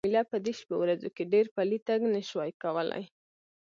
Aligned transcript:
جميله 0.03 0.23
په 0.31 0.37
دې 0.45 0.53
شپو 0.59 0.75
ورځو 0.79 1.09
کې 1.15 1.23
ډېر 1.33 1.45
پلی 1.55 1.79
تګ 1.87 1.99
نه 2.13 2.21
شوای 2.29 2.51
کولای. 2.63 3.03